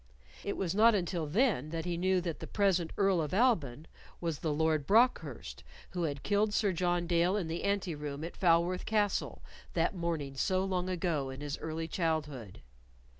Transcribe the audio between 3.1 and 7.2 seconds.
of Alban was the Lord Brookhurst, who had killed Sir John